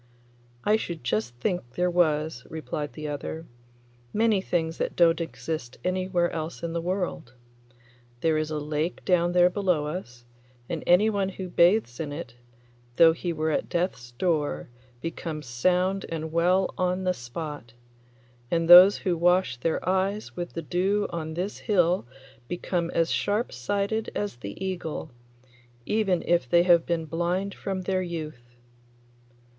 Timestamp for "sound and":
15.45-16.31